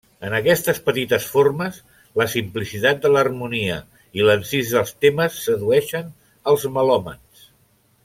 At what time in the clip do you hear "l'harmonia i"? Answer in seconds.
3.13-4.27